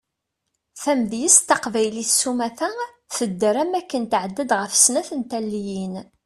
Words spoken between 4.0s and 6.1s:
tɛedda-d ɣef snat n taliyin.